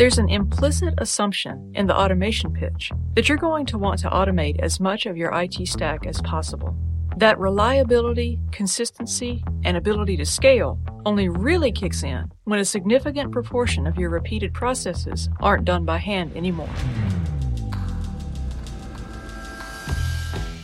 There's 0.00 0.16
an 0.16 0.30
implicit 0.30 0.94
assumption 0.96 1.72
in 1.74 1.86
the 1.86 1.94
automation 1.94 2.54
pitch 2.54 2.90
that 3.12 3.28
you're 3.28 3.36
going 3.36 3.66
to 3.66 3.76
want 3.76 3.98
to 3.98 4.08
automate 4.08 4.58
as 4.60 4.80
much 4.80 5.04
of 5.04 5.14
your 5.14 5.30
IT 5.38 5.68
stack 5.68 6.06
as 6.06 6.22
possible. 6.22 6.74
That 7.18 7.38
reliability, 7.38 8.40
consistency, 8.50 9.44
and 9.62 9.76
ability 9.76 10.16
to 10.16 10.24
scale 10.24 10.80
only 11.04 11.28
really 11.28 11.70
kicks 11.70 12.02
in 12.02 12.32
when 12.44 12.60
a 12.60 12.64
significant 12.64 13.30
proportion 13.30 13.86
of 13.86 13.98
your 13.98 14.08
repeated 14.08 14.54
processes 14.54 15.28
aren't 15.40 15.66
done 15.66 15.84
by 15.84 15.98
hand 15.98 16.34
anymore. 16.34 16.70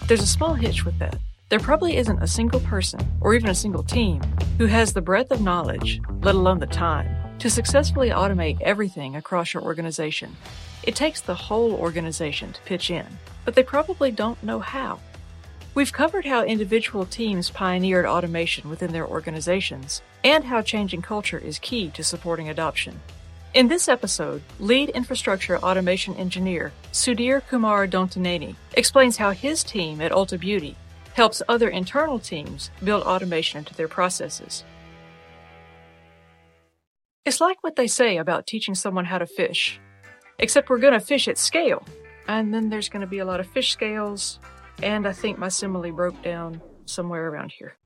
There's 0.09 0.23
a 0.23 0.27
small 0.27 0.55
hitch 0.55 0.87
with 0.87 0.99
that. 0.99 1.19
There 1.51 1.61
probably 1.61 1.99
isn't 1.99 2.23
a 2.23 2.27
single 2.27 2.61
person, 2.61 3.01
or 3.21 3.35
even 3.35 3.51
a 3.51 3.55
single 3.55 3.83
team, 3.83 4.23
who 4.57 4.65
has 4.65 4.95
the 4.95 5.03
breadth 5.03 5.31
of 5.31 5.43
knowledge, 5.43 6.01
let 6.23 6.35
alone 6.35 6.59
the 6.59 6.67
time, 6.67 7.16
to 7.47 7.51
successfully 7.51 8.11
automate 8.11 8.61
everything 8.61 9.15
across 9.15 9.55
your 9.55 9.63
organization, 9.63 10.37
it 10.83 10.97
takes 10.97 11.21
the 11.21 11.33
whole 11.33 11.75
organization 11.75 12.53
to 12.53 12.61
pitch 12.63 12.91
in, 12.91 13.07
but 13.45 13.55
they 13.55 13.63
probably 13.63 14.11
don't 14.11 14.43
know 14.43 14.59
how. 14.59 14.99
We've 15.73 15.93
covered 15.93 16.25
how 16.25 16.43
individual 16.43 17.07
teams 17.07 17.51
pioneered 17.51 18.05
automation 18.05 18.69
within 18.69 18.93
their 18.93 19.07
organizations 19.07 20.03
and 20.25 20.43
how 20.43 20.61
changing 20.61 21.03
culture 21.03 21.39
is 21.39 21.61
key 21.61 21.89
to 21.91 22.03
supporting 22.03 22.49
adoption. 22.49 23.01
In 23.55 23.69
this 23.69 23.89
episode, 23.89 24.43
lead 24.59 24.89
infrastructure 24.89 25.57
automation 25.59 26.17
engineer 26.17 26.73
Sudheer 26.93 27.47
Kumar 27.47 27.87
Donthineni 27.87 28.57
explains 28.73 29.19
how 29.19 29.31
his 29.31 29.63
team 29.63 30.01
at 30.01 30.11
Ulta 30.11 30.41
Beauty 30.41 30.75
helps 31.15 31.43
other 31.49 31.69
internal 31.69 32.19
teams 32.19 32.73
build 32.83 33.05
automation 33.05 33.59
into 33.59 33.75
their 33.77 33.87
processes. 33.87 34.65
It's 37.27 37.41
like 37.41 37.59
what 37.63 37.75
they 37.75 37.89
say 37.89 38.19
about 38.19 38.47
teaching 38.47 38.77
someone 38.77 39.05
how 39.05 39.19
to 39.19 39.27
fish, 39.27 39.81
except 40.39 40.71
we're 40.71 40.79
going 40.79 40.93
to 40.93 41.01
fish 41.01 41.27
at 41.27 41.37
scale. 41.37 41.85
And 42.29 42.55
then 42.55 42.69
there's 42.69 42.89
going 42.89 43.01
to 43.01 43.09
be 43.09 43.19
a 43.19 43.25
lot 43.25 43.41
of 43.41 43.49
fish 43.49 43.73
scales, 43.73 44.39
and 44.81 45.09
I 45.09 45.13
think 45.13 45.37
my 45.37 45.49
simile 45.49 45.91
broke 45.91 46.23
down 46.23 46.63
somewhere 46.85 47.29
around 47.29 47.51
here. 47.51 47.77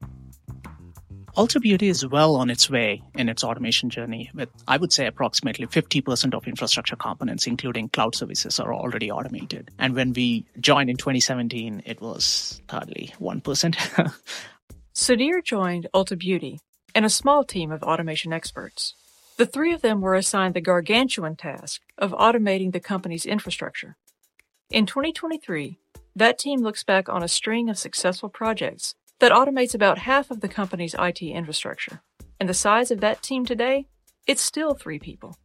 Ulta 1.39 1.59
Beauty 1.59 1.89
is 1.89 2.07
well 2.07 2.37
on 2.37 2.51
its 2.51 2.69
way 2.69 3.03
in 3.15 3.31
its 3.31 3.43
automation 3.43 3.89
journey, 3.89 4.31
with 4.35 4.51
I 4.69 4.77
would 4.77 4.93
say 4.93 5.07
approximately 5.07 5.67
50% 5.67 6.35
of 6.35 6.47
infrastructure 6.47 6.97
components, 6.97 7.47
including 7.47 7.89
cloud 7.89 8.15
services, 8.15 8.61
are 8.61 8.75
already 8.75 9.11
automated. 9.11 9.71
And 9.79 9.95
when 9.95 10.13
we 10.13 10.45
joined 10.59 10.91
in 10.91 10.97
2017, 10.97 11.85
it 11.87 12.03
was 12.03 12.61
hardly 12.69 13.15
1%. 13.19 14.13
Sudheer 14.95 15.43
joined 15.43 15.87
Ulta 15.95 16.19
Beauty 16.19 16.61
and 16.95 17.07
a 17.07 17.11
small 17.11 17.43
team 17.45 17.73
of 17.73 17.83
automation 17.83 18.35
experts. 18.35 18.97
The 19.41 19.47
three 19.47 19.73
of 19.73 19.81
them 19.81 20.03
were 20.03 20.17
assigned 20.17 20.53
the 20.53 20.61
gargantuan 20.61 21.35
task 21.35 21.81
of 21.97 22.13
automating 22.13 22.73
the 22.73 22.79
company's 22.79 23.25
infrastructure. 23.25 23.97
In 24.69 24.85
2023, 24.85 25.79
that 26.15 26.39
team 26.39 26.61
looks 26.61 26.85
back 26.85 27.09
on 27.09 27.23
a 27.23 27.27
string 27.27 27.71
of 27.71 27.79
successful 27.79 28.29
projects 28.29 28.97
that 29.19 29.33
automates 29.33 29.75
about 29.75 30.01
half 30.01 30.31
of 30.31 30.43
the 30.43 30.49
company's 30.49 30.95
IT 30.99 31.23
infrastructure. 31.23 32.03
And 32.39 32.51
the 32.51 32.53
size 32.53 32.91
of 32.91 33.01
that 33.01 33.23
team 33.23 33.47
today, 33.47 33.87
it's 34.27 34.43
still 34.43 34.75
three 34.75 34.99
people. 34.99 35.39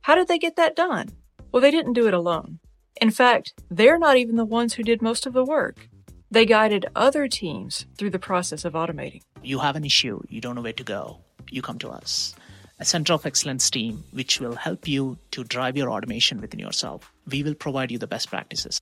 How 0.00 0.14
did 0.14 0.28
they 0.28 0.38
get 0.38 0.56
that 0.56 0.74
done? 0.74 1.10
Well, 1.52 1.60
they 1.60 1.70
didn't 1.70 1.92
do 1.92 2.08
it 2.08 2.14
alone. 2.14 2.60
In 2.98 3.10
fact, 3.10 3.52
they're 3.70 3.98
not 3.98 4.16
even 4.16 4.36
the 4.36 4.46
ones 4.46 4.72
who 4.72 4.82
did 4.82 5.02
most 5.02 5.26
of 5.26 5.34
the 5.34 5.44
work. 5.44 5.90
They 6.30 6.46
guided 6.46 6.86
other 6.96 7.28
teams 7.28 7.84
through 7.98 8.08
the 8.08 8.18
process 8.18 8.64
of 8.64 8.72
automating. 8.72 9.20
You 9.42 9.58
have 9.58 9.76
an 9.76 9.84
issue, 9.84 10.22
you 10.30 10.40
don't 10.40 10.54
know 10.54 10.62
where 10.62 10.72
to 10.72 10.82
go, 10.82 11.20
you 11.50 11.60
come 11.60 11.78
to 11.80 11.90
us 11.90 12.34
a 12.80 12.84
center 12.84 13.12
of 13.12 13.26
excellence 13.26 13.70
team 13.70 14.04
which 14.12 14.40
will 14.40 14.54
help 14.54 14.86
you 14.86 15.18
to 15.32 15.44
drive 15.44 15.76
your 15.76 15.90
automation 15.90 16.40
within 16.40 16.60
yourself. 16.60 17.12
We 17.30 17.42
will 17.42 17.54
provide 17.54 17.90
you 17.90 17.98
the 17.98 18.06
best 18.06 18.28
practices. 18.28 18.80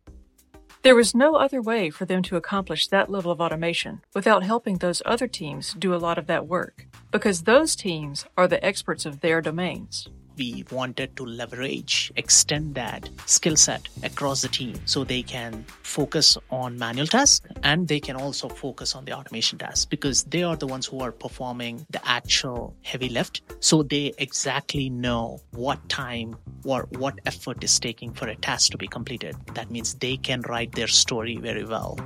There 0.82 0.94
was 0.94 1.14
no 1.14 1.34
other 1.34 1.60
way 1.60 1.90
for 1.90 2.04
them 2.04 2.22
to 2.24 2.36
accomplish 2.36 2.86
that 2.88 3.10
level 3.10 3.32
of 3.32 3.40
automation 3.40 4.02
without 4.14 4.44
helping 4.44 4.78
those 4.78 5.02
other 5.04 5.26
teams 5.26 5.74
do 5.74 5.92
a 5.92 5.96
lot 5.96 6.16
of 6.16 6.26
that 6.28 6.46
work, 6.46 6.86
because 7.10 7.42
those 7.42 7.74
teams 7.74 8.24
are 8.36 8.46
the 8.46 8.64
experts 8.64 9.04
of 9.04 9.20
their 9.20 9.40
domains 9.40 10.08
we 10.36 10.64
wanted 10.70 11.16
to 11.16 11.24
leverage, 11.24 12.12
extend 12.16 12.74
that 12.74 13.08
skill 13.26 13.56
set 13.56 13.88
across 14.02 14.42
the 14.42 14.48
team 14.48 14.74
so 14.84 15.04
they 15.04 15.22
can 15.22 15.64
focus 15.82 16.36
on 16.50 16.78
manual 16.78 17.06
tasks 17.06 17.46
and 17.62 17.88
they 17.88 18.00
can 18.00 18.16
also 18.16 18.48
focus 18.48 18.94
on 18.94 19.04
the 19.04 19.12
automation 19.12 19.58
tasks 19.58 19.84
because 19.84 20.24
they 20.24 20.42
are 20.42 20.56
the 20.56 20.66
ones 20.66 20.86
who 20.86 21.00
are 21.00 21.12
performing 21.12 21.86
the 21.90 22.06
actual 22.08 22.74
heavy 22.82 23.08
lift. 23.08 23.42
So 23.60 23.82
they 23.82 24.12
exactly 24.18 24.90
know 24.90 25.40
what 25.52 25.88
time 25.88 26.36
or 26.64 26.88
what 26.98 27.18
effort 27.26 27.62
is 27.62 27.78
taking 27.78 28.12
for 28.12 28.28
a 28.28 28.36
task 28.36 28.72
to 28.72 28.78
be 28.78 28.88
completed. 28.88 29.36
That 29.54 29.70
means 29.70 29.94
they 29.94 30.16
can 30.16 30.42
write 30.42 30.72
their 30.72 30.88
story 30.88 31.36
very 31.36 31.64
well. 31.64 31.98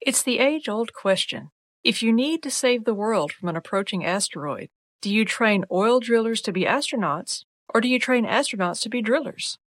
It's 0.00 0.22
the 0.22 0.38
age 0.38 0.68
old 0.68 0.92
question. 0.94 1.50
If 1.84 2.02
you 2.02 2.12
need 2.12 2.42
to 2.42 2.50
save 2.50 2.84
the 2.84 2.94
world 2.94 3.32
from 3.32 3.48
an 3.48 3.56
approaching 3.56 4.04
asteroid, 4.04 4.68
do 5.00 5.14
you 5.14 5.24
train 5.24 5.64
oil 5.70 6.00
drillers 6.00 6.40
to 6.42 6.52
be 6.52 6.64
astronauts, 6.64 7.44
or 7.72 7.80
do 7.80 7.88
you 7.88 8.00
train 8.00 8.24
astronauts 8.24 8.82
to 8.82 8.88
be 8.88 9.00
drillers? 9.00 9.58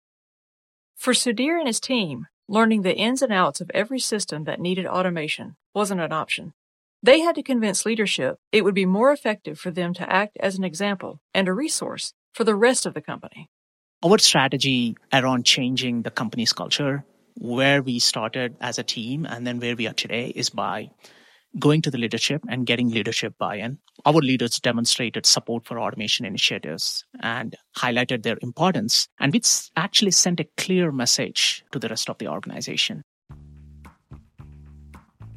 For 0.95 1.13
Sudheer 1.13 1.57
and 1.57 1.67
his 1.67 1.79
team, 1.79 2.27
learning 2.49 2.81
the 2.81 2.95
ins 2.95 3.21
and 3.21 3.31
outs 3.31 3.61
of 3.61 3.71
every 3.73 3.99
system 3.99 4.43
that 4.43 4.59
needed 4.59 4.85
automation 4.85 5.55
wasn't 5.73 6.01
an 6.01 6.11
option. 6.11 6.53
They 7.01 7.21
had 7.21 7.35
to 7.35 7.43
convince 7.43 7.85
leadership 7.85 8.39
it 8.51 8.63
would 8.63 8.75
be 8.75 8.85
more 8.85 9.11
effective 9.11 9.57
for 9.57 9.71
them 9.71 9.93
to 9.95 10.11
act 10.11 10.37
as 10.39 10.57
an 10.57 10.65
example 10.65 11.21
and 11.33 11.47
a 11.47 11.53
resource 11.53 12.13
for 12.33 12.43
the 12.43 12.53
rest 12.53 12.85
of 12.85 12.93
the 12.93 13.01
company. 13.01 13.49
Our 14.03 14.17
strategy 14.17 14.97
around 15.13 15.45
changing 15.45 16.01
the 16.01 16.11
company's 16.11 16.53
culture, 16.53 17.05
where 17.35 17.81
we 17.81 17.99
started 17.99 18.57
as 18.59 18.77
a 18.77 18.83
team 18.83 19.25
and 19.25 19.47
then 19.47 19.59
where 19.59 19.75
we 19.75 19.87
are 19.87 19.93
today, 19.93 20.33
is 20.35 20.49
by 20.49 20.89
going 21.59 21.81
to 21.81 21.91
the 21.91 21.97
leadership 21.97 22.43
and 22.47 22.65
getting 22.65 22.89
leadership 22.89 23.33
buy-in. 23.37 23.77
Our 24.05 24.21
leaders 24.21 24.59
demonstrated 24.59 25.25
support 25.25 25.65
for 25.65 25.79
automation 25.79 26.25
initiatives 26.25 27.05
and 27.21 27.55
highlighted 27.77 28.23
their 28.23 28.37
importance, 28.41 29.07
and 29.19 29.33
which 29.33 29.69
actually 29.75 30.11
sent 30.11 30.39
a 30.39 30.47
clear 30.57 30.91
message 30.91 31.63
to 31.71 31.79
the 31.79 31.89
rest 31.89 32.09
of 32.09 32.17
the 32.17 32.27
organization. 32.27 33.03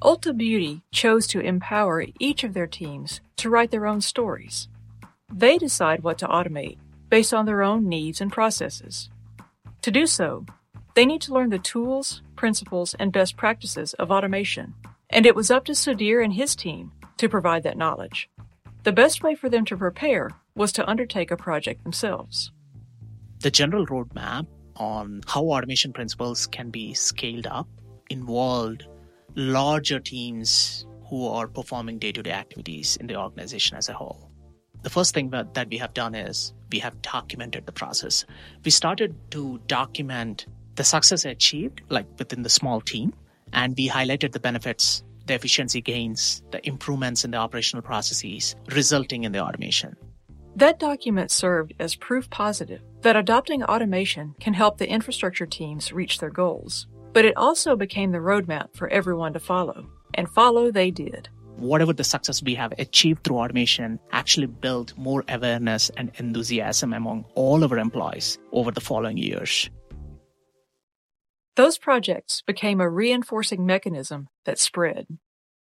Ulta 0.02 0.36
Beauty 0.36 0.82
chose 0.92 1.26
to 1.28 1.41
empower 1.41 2.04
each 2.20 2.44
of 2.44 2.52
their 2.52 2.66
teams 2.66 3.20
to 3.36 3.48
write 3.48 3.70
their 3.70 3.86
own 3.86 4.00
stories. 4.00 4.69
They 5.32 5.58
decide 5.58 6.02
what 6.02 6.19
to 6.19 6.28
automate 6.28 6.78
based 7.08 7.32
on 7.32 7.46
their 7.46 7.62
own 7.62 7.88
needs 7.88 8.20
and 8.20 8.31
processes. 8.31 9.08
To 9.82 9.91
do 9.91 10.06
so, 10.06 10.46
they 10.94 11.06
need 11.06 11.22
to 11.22 11.34
learn 11.34 11.50
the 11.50 11.58
tools, 11.58 12.22
principles, 12.36 12.94
and 12.98 13.12
best 13.12 13.36
practices 13.36 13.94
of 13.94 14.10
automation 14.10 14.75
and 15.10 15.26
it 15.26 15.37
was 15.37 15.50
up 15.50 15.65
to 15.66 15.72
Sudheer 15.72 16.22
and 16.22 16.34
his 16.34 16.56
team 16.56 16.92
to 17.19 17.28
provide 17.28 17.62
that 17.62 17.78
knowledge. 17.78 18.28
The 18.84 18.92
best 18.92 19.22
way 19.22 19.34
for 19.34 19.48
them 19.48 19.65
to 19.66 19.76
prepare 19.76 20.31
was 20.54 20.72
to 20.72 20.88
undertake 20.88 21.31
a 21.31 21.37
project 21.37 21.82
themselves. 21.82 22.53
The 23.41 23.50
general 23.50 23.87
roadmap 23.87 24.47
on 24.76 25.22
how 25.26 25.44
automation 25.44 25.93
principles 25.93 26.47
can 26.47 26.70
be 26.70 26.94
scaled 26.94 27.47
up 27.47 27.69
involved 28.10 28.87
larger 29.37 30.00
teams 30.00 30.87
who 31.09 31.28
are 31.28 31.47
performing 31.47 31.98
day 31.98 32.12
to 32.12 32.22
day 32.22 32.31
activities 32.31 32.97
in 32.97 33.06
the 33.06 33.16
organization 33.16 33.76
as 33.76 33.88
a 33.88 33.93
whole. 33.93 34.31
The 34.82 34.91
first 34.91 35.14
thing 35.14 35.31
that, 35.31 35.54
that 35.54 35.70
we 35.70 35.78
have 35.78 35.94
done 35.94 36.14
is 36.14 36.53
we 36.70 36.78
have 36.81 37.00
documented 37.03 37.66
the 37.66 37.72
process. 37.72 38.25
We 38.64 38.70
started 38.70 39.14
to 39.31 39.60
document 39.66 40.47
the 40.75 40.84
success 40.84 41.25
achieved, 41.25 41.81
like 41.88 42.06
within 42.19 42.43
the 42.43 42.50
small 42.50 42.81
team, 42.81 43.14
and 43.54 43.75
we 43.76 43.88
highlighted 43.88 44.32
the 44.32 44.41
benefits, 44.41 45.03
the 45.26 45.34
efficiency 45.34 45.81
gains, 45.81 46.42
the 46.50 46.66
improvements 46.66 47.25
in 47.25 47.31
the 47.31 47.38
operational 47.38 47.82
processes 47.82 48.54
resulting 48.70 49.25
in 49.25 49.32
the 49.32 49.41
automation. 49.41 49.97
That 50.56 50.78
document 50.78 51.31
served 51.31 51.75
as 51.81 51.97
proof 51.97 52.31
positive 52.31 52.81
that 53.02 53.17
adopting 53.17 53.62
automation 53.64 54.34
can 54.40 54.55
help 54.55 54.79
the 54.79 54.88
infrastructure 54.88 55.46
teams 55.46 55.93
reach 55.93 56.19
their 56.19 56.31
goals. 56.31 56.87
But 57.12 57.25
it 57.25 57.37
also 57.37 57.76
became 57.76 58.12
the 58.12 58.19
roadmap 58.19 58.75
for 58.75 58.88
everyone 58.88 59.34
to 59.34 59.40
follow, 59.40 59.87
and 60.14 60.29
follow 60.29 60.70
they 60.70 60.90
did. 60.90 61.29
Whatever 61.56 61.93
the 61.93 62.02
success 62.02 62.43
we 62.43 62.55
have 62.56 62.73
achieved 62.79 63.23
through 63.23 63.38
automation 63.38 64.00
actually 64.11 64.46
built 64.46 64.96
more 64.96 65.25
awareness 65.29 65.90
and 65.96 66.11
enthusiasm 66.17 66.93
among 66.93 67.25
all 67.34 67.62
of 67.62 67.70
our 67.70 67.79
employees 67.79 68.38
over 68.52 68.70
the 68.70 68.81
following 68.81 69.17
years. 69.17 69.70
Those 71.56 71.79
projects 71.79 72.43
became 72.43 72.81
a 72.81 72.89
reinforcing 72.89 73.65
mechanism 73.65 74.29
that 74.45 74.59
spread. 74.59 75.06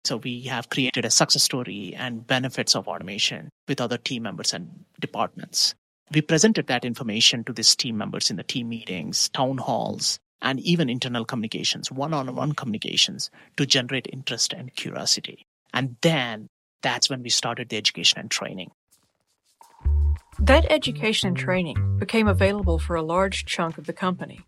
So 0.05 0.17
we 0.17 0.43
have 0.43 0.71
created 0.71 1.05
a 1.05 1.11
success 1.11 1.43
story 1.43 1.95
and 1.97 2.27
benefits 2.27 2.75
of 2.75 2.89
automation 2.89 3.51
with 3.69 3.81
other 3.81 3.99
team 3.99 4.23
members 4.23 4.55
and 4.55 4.85
departments. 5.01 5.75
We 6.11 6.23
presented 6.23 6.67
that 6.67 6.85
information 6.85 7.45
to 7.45 7.53
these 7.53 7.77
team 7.77 7.99
members 7.99 8.31
in 8.31 8.37
the 8.37 8.43
team 8.43 8.71
meetings, 8.71 9.29
town 9.29 9.59
halls, 9.59 10.19
and 10.41 10.59
even 10.61 10.89
internal 10.89 11.25
communications, 11.25 11.93
one 11.93 12.15
on 12.15 12.35
one 12.35 12.53
communications 12.53 13.31
to 13.59 13.67
generate 13.67 14.09
interest 14.13 14.55
and 14.55 14.75
curiosity. 14.75 15.47
And 15.75 15.97
then 16.01 16.49
that's 16.83 17.11
when 17.11 17.23
we 17.23 17.29
started 17.29 17.69
the 17.69 17.77
education 17.77 18.19
and 18.19 18.31
training. 18.31 18.71
That 20.39 20.65
education 20.71 21.29
and 21.29 21.37
training 21.37 21.99
became 21.99 22.27
available 22.27 22.79
for 22.79 22.97
a 22.97 23.03
large 23.03 23.45
chunk 23.45 23.79
of 23.79 23.87
the 23.87 23.93
company. 23.93 24.41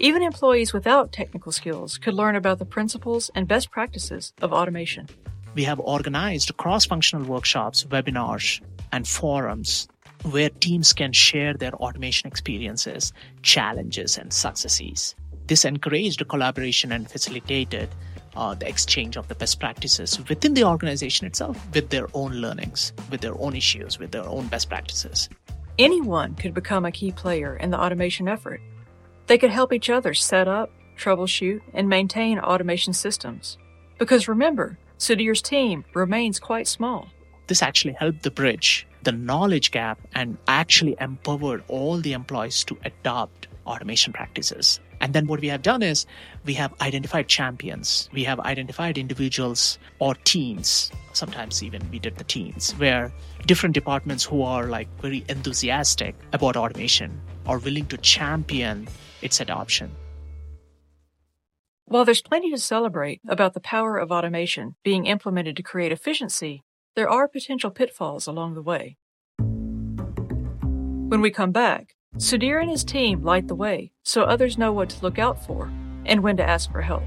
Even 0.00 0.22
employees 0.22 0.72
without 0.72 1.10
technical 1.10 1.50
skills 1.50 1.98
could 1.98 2.14
learn 2.14 2.36
about 2.36 2.60
the 2.60 2.64
principles 2.64 3.32
and 3.34 3.48
best 3.48 3.72
practices 3.72 4.32
of 4.40 4.52
automation. 4.52 5.08
We 5.56 5.64
have 5.64 5.80
organized 5.80 6.56
cross 6.56 6.86
functional 6.86 7.26
workshops, 7.26 7.82
webinars, 7.82 8.60
and 8.92 9.08
forums 9.08 9.88
where 10.30 10.50
teams 10.50 10.92
can 10.92 11.12
share 11.12 11.52
their 11.52 11.74
automation 11.74 12.28
experiences, 12.28 13.12
challenges, 13.42 14.16
and 14.18 14.32
successes. 14.32 15.16
This 15.48 15.64
encouraged 15.64 16.28
collaboration 16.28 16.92
and 16.92 17.10
facilitated 17.10 17.88
uh, 18.36 18.54
the 18.54 18.68
exchange 18.68 19.16
of 19.16 19.26
the 19.26 19.34
best 19.34 19.58
practices 19.58 20.16
within 20.28 20.54
the 20.54 20.62
organization 20.62 21.26
itself 21.26 21.58
with 21.74 21.90
their 21.90 22.06
own 22.14 22.34
learnings, 22.34 22.92
with 23.10 23.20
their 23.20 23.36
own 23.40 23.56
issues, 23.56 23.98
with 23.98 24.12
their 24.12 24.28
own 24.28 24.46
best 24.46 24.68
practices. 24.68 25.28
Anyone 25.76 26.36
could 26.36 26.54
become 26.54 26.84
a 26.84 26.92
key 26.92 27.10
player 27.10 27.56
in 27.56 27.70
the 27.70 27.80
automation 27.80 28.28
effort. 28.28 28.60
They 29.28 29.38
could 29.38 29.50
help 29.50 29.72
each 29.72 29.90
other 29.90 30.14
set 30.14 30.48
up, 30.48 30.70
troubleshoot, 30.96 31.60
and 31.74 31.88
maintain 31.88 32.38
automation 32.38 32.92
systems. 32.92 33.58
Because 33.98 34.26
remember, 34.26 34.78
Sudheer's 34.98 35.42
team 35.42 35.84
remains 35.94 36.40
quite 36.40 36.66
small. 36.66 37.08
This 37.46 37.62
actually 37.62 37.94
helped 37.94 38.22
the 38.22 38.30
bridge 38.30 38.86
the 39.02 39.12
knowledge 39.12 39.70
gap 39.70 39.98
and 40.14 40.36
actually 40.48 40.96
empowered 41.00 41.62
all 41.68 41.98
the 41.98 42.12
employees 42.12 42.64
to 42.64 42.76
adopt 42.84 43.48
automation 43.66 44.12
practices. 44.12 44.80
And 45.00 45.14
then 45.14 45.26
what 45.28 45.40
we 45.40 45.48
have 45.48 45.62
done 45.62 45.82
is 45.82 46.06
we 46.44 46.54
have 46.54 46.74
identified 46.80 47.28
champions. 47.28 48.10
We 48.12 48.24
have 48.24 48.40
identified 48.40 48.98
individuals 48.98 49.78
or 50.00 50.14
teams. 50.14 50.90
Sometimes 51.12 51.62
even 51.62 51.88
we 51.90 52.00
did 52.00 52.16
the 52.16 52.24
teams 52.24 52.72
where 52.72 53.12
different 53.46 53.74
departments 53.74 54.24
who 54.24 54.42
are 54.42 54.66
like 54.66 54.88
very 55.00 55.24
enthusiastic 55.28 56.16
about 56.32 56.56
automation 56.56 57.20
are 57.46 57.58
willing 57.58 57.86
to 57.86 57.96
champion 57.98 58.88
its 59.22 59.40
adoption. 59.40 59.90
While 61.86 62.04
there's 62.04 62.20
plenty 62.20 62.50
to 62.50 62.58
celebrate 62.58 63.20
about 63.26 63.54
the 63.54 63.60
power 63.60 63.96
of 63.96 64.12
automation 64.12 64.76
being 64.84 65.06
implemented 65.06 65.56
to 65.56 65.62
create 65.62 65.90
efficiency, 65.90 66.62
there 66.96 67.08
are 67.08 67.28
potential 67.28 67.70
pitfalls 67.70 68.26
along 68.26 68.54
the 68.54 68.62
way. 68.62 68.96
When 71.08 71.22
we 71.22 71.30
come 71.30 71.52
back, 71.52 71.94
Sudheer 72.16 72.60
and 72.60 72.70
his 72.70 72.84
team 72.84 73.22
light 73.22 73.48
the 73.48 73.54
way 73.54 73.92
so 74.04 74.24
others 74.24 74.58
know 74.58 74.72
what 74.72 74.90
to 74.90 75.02
look 75.02 75.18
out 75.18 75.44
for 75.46 75.72
and 76.04 76.22
when 76.22 76.36
to 76.36 76.46
ask 76.46 76.70
for 76.70 76.82
help. 76.82 77.04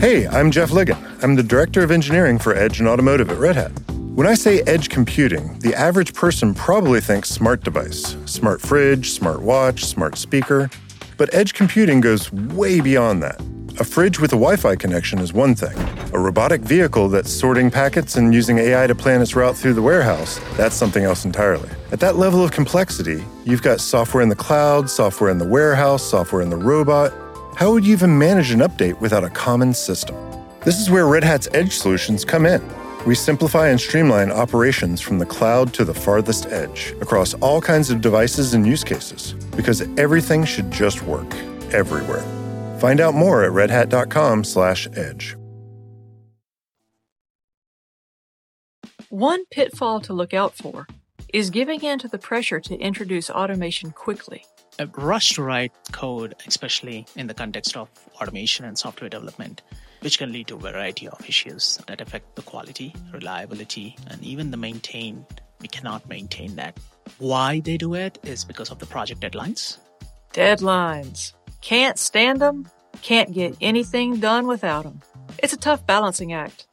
Hey, 0.00 0.26
I'm 0.26 0.50
Jeff 0.50 0.70
Ligon. 0.70 0.98
I'm 1.22 1.36
the 1.36 1.44
Director 1.44 1.84
of 1.84 1.92
Engineering 1.92 2.36
for 2.36 2.52
Edge 2.52 2.80
and 2.80 2.88
Automotive 2.88 3.30
at 3.30 3.38
Red 3.38 3.54
Hat. 3.54 3.70
When 4.14 4.26
I 4.26 4.34
say 4.34 4.60
edge 4.66 4.90
computing, 4.90 5.58
the 5.60 5.74
average 5.74 6.12
person 6.12 6.52
probably 6.52 7.00
thinks 7.00 7.30
smart 7.30 7.64
device, 7.64 8.14
smart 8.26 8.60
fridge, 8.60 9.12
smart 9.12 9.40
watch, 9.40 9.86
smart 9.86 10.18
speaker. 10.18 10.68
But 11.16 11.32
edge 11.32 11.54
computing 11.54 12.02
goes 12.02 12.30
way 12.30 12.82
beyond 12.82 13.22
that. 13.22 13.40
A 13.80 13.84
fridge 13.84 14.20
with 14.20 14.34
a 14.34 14.36
Wi 14.36 14.56
Fi 14.56 14.76
connection 14.76 15.18
is 15.18 15.32
one 15.32 15.54
thing. 15.54 15.74
A 16.12 16.18
robotic 16.18 16.60
vehicle 16.60 17.08
that's 17.08 17.32
sorting 17.32 17.70
packets 17.70 18.16
and 18.16 18.34
using 18.34 18.58
AI 18.58 18.86
to 18.86 18.94
plan 18.94 19.22
its 19.22 19.34
route 19.34 19.56
through 19.56 19.72
the 19.72 19.80
warehouse, 19.80 20.38
that's 20.58 20.76
something 20.76 21.04
else 21.04 21.24
entirely. 21.24 21.70
At 21.90 22.00
that 22.00 22.16
level 22.16 22.44
of 22.44 22.52
complexity, 22.52 23.24
you've 23.46 23.62
got 23.62 23.80
software 23.80 24.22
in 24.22 24.28
the 24.28 24.36
cloud, 24.36 24.90
software 24.90 25.30
in 25.30 25.38
the 25.38 25.48
warehouse, 25.48 26.02
software 26.02 26.42
in 26.42 26.50
the 26.50 26.56
robot. 26.56 27.14
How 27.56 27.72
would 27.72 27.86
you 27.86 27.94
even 27.94 28.18
manage 28.18 28.50
an 28.50 28.60
update 28.60 29.00
without 29.00 29.24
a 29.24 29.30
common 29.30 29.72
system? 29.72 30.14
This 30.66 30.78
is 30.78 30.90
where 30.90 31.06
Red 31.06 31.24
Hat's 31.24 31.48
Edge 31.54 31.72
solutions 31.72 32.26
come 32.26 32.44
in. 32.44 32.60
We 33.04 33.16
simplify 33.16 33.68
and 33.68 33.80
streamline 33.80 34.30
operations 34.30 35.00
from 35.00 35.18
the 35.18 35.26
cloud 35.26 35.74
to 35.74 35.84
the 35.84 35.92
farthest 35.92 36.46
edge 36.46 36.94
across 37.00 37.34
all 37.34 37.60
kinds 37.60 37.90
of 37.90 38.00
devices 38.00 38.54
and 38.54 38.64
use 38.64 38.84
cases 38.84 39.32
because 39.56 39.80
everything 39.98 40.44
should 40.44 40.70
just 40.70 41.02
work 41.02 41.34
everywhere. 41.72 42.22
Find 42.78 43.00
out 43.00 43.14
more 43.14 43.42
at 43.42 43.50
redhat.com/edge. 43.50 45.36
One 49.08 49.44
pitfall 49.46 50.00
to 50.02 50.12
look 50.12 50.32
out 50.32 50.54
for 50.54 50.86
is 51.34 51.50
giving 51.50 51.82
in 51.82 51.98
to 51.98 52.08
the 52.08 52.18
pressure 52.18 52.60
to 52.60 52.76
introduce 52.76 53.28
automation 53.28 53.90
quickly. 53.90 54.44
A 54.78 54.86
rush 54.86 55.34
to 55.34 55.42
write 55.42 55.72
code, 55.90 56.36
especially 56.46 57.06
in 57.16 57.26
the 57.26 57.34
context 57.34 57.76
of 57.76 57.88
automation 58.20 58.64
and 58.64 58.78
software 58.78 59.10
development, 59.10 59.60
which 60.02 60.18
can 60.18 60.32
lead 60.32 60.48
to 60.48 60.56
a 60.56 60.58
variety 60.58 61.08
of 61.08 61.28
issues 61.28 61.78
that 61.86 62.00
affect 62.00 62.36
the 62.36 62.42
quality, 62.42 62.94
reliability, 63.12 63.96
and 64.08 64.22
even 64.22 64.50
the 64.50 64.56
maintain. 64.56 65.24
We 65.60 65.68
cannot 65.68 66.08
maintain 66.08 66.56
that. 66.56 66.78
Why 67.18 67.60
they 67.60 67.76
do 67.76 67.94
it 67.94 68.18
is 68.24 68.44
because 68.44 68.70
of 68.70 68.78
the 68.78 68.86
project 68.86 69.20
deadlines. 69.20 69.78
Deadlines. 70.34 71.32
Can't 71.60 71.98
stand 71.98 72.40
them, 72.40 72.68
can't 73.00 73.32
get 73.32 73.56
anything 73.60 74.18
done 74.18 74.46
without 74.46 74.82
them. 74.84 75.00
It's 75.38 75.52
a 75.52 75.56
tough 75.56 75.86
balancing 75.86 76.32
act. 76.32 76.66